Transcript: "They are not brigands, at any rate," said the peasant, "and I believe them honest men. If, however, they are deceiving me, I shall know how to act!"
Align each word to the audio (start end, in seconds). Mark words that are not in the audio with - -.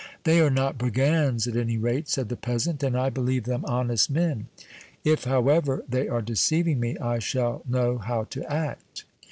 "They 0.23 0.39
are 0.41 0.49
not 0.49 0.79
brigands, 0.79 1.45
at 1.45 1.55
any 1.55 1.77
rate," 1.77 2.09
said 2.09 2.29
the 2.29 2.35
peasant, 2.35 2.81
"and 2.81 2.97
I 2.97 3.11
believe 3.11 3.43
them 3.43 3.63
honest 3.65 4.09
men. 4.09 4.47
If, 5.03 5.25
however, 5.25 5.83
they 5.87 6.07
are 6.07 6.23
deceiving 6.23 6.79
me, 6.79 6.97
I 6.97 7.19
shall 7.19 7.61
know 7.69 7.99
how 7.99 8.23
to 8.31 8.43
act!" 8.51 9.03